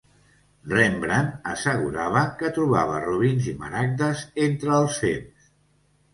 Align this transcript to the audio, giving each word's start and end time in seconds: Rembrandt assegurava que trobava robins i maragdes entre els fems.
Rembrandt 0.69 1.43
assegurava 1.51 2.23
que 2.39 2.51
trobava 2.57 2.97
robins 3.05 3.51
i 3.53 3.55
maragdes 3.61 4.27
entre 4.49 4.75
els 4.81 4.99
fems. 5.05 5.55